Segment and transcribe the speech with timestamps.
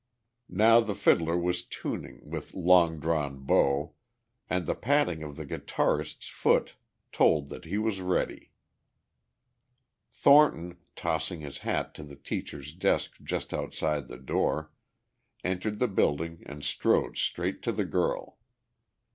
[0.49, 3.93] Now the fiddler was tuning with long drawn bow,
[4.49, 6.73] and the patting of the guitarist's foot
[7.11, 8.49] told that he was ready.
[10.11, 14.71] Thornton, tossing his hat to the teacher's desk just outside the door,
[15.43, 18.39] entered the building and strode straight to the girl.